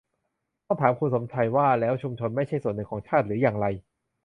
[0.65, 3.65] ต้องถามคุณสมชัยว่าแล้วชุมชนไม่ใช่ส่วนหนึ่งของชาติหรืออย่างไร